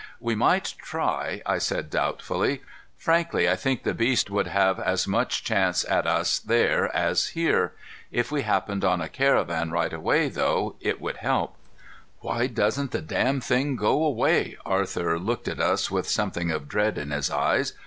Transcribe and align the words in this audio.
"We 0.19 0.33
might 0.33 0.73
try," 0.79 1.43
I 1.45 1.59
said 1.59 1.91
doubtfully. 1.91 2.63
"Frankly, 2.97 3.47
I 3.47 3.55
think 3.55 3.83
the 3.83 3.93
beast 3.93 4.31
would 4.31 4.47
have 4.47 4.79
as 4.79 5.07
much 5.07 5.43
chance 5.43 5.85
at 5.85 6.07
us 6.07 6.39
there 6.39 6.87
as 6.95 7.27
here. 7.37 7.73
If 8.11 8.31
we 8.31 8.41
happened 8.41 8.83
on 8.83 8.99
a 8.99 9.07
caravan 9.07 9.69
right 9.69 9.93
away, 9.93 10.27
though, 10.29 10.75
it 10.79 10.99
would 11.01 11.17
help." 11.17 11.55
"Why 12.21 12.47
doesn't 12.47 12.89
the 12.89 13.01
damned 13.03 13.43
thing 13.43 13.75
go 13.75 14.03
away?" 14.03 14.57
Arthur 14.65 15.19
looked 15.19 15.47
at 15.47 15.59
us 15.59 15.91
with 15.91 16.09
something 16.09 16.49
of 16.49 16.67
dread 16.67 16.97
in 16.97 17.11
his 17.11 17.29
eyes. 17.29 17.73